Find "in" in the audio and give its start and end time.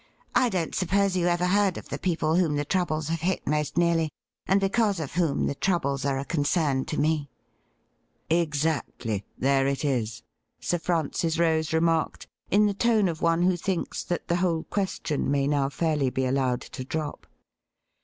12.49-12.65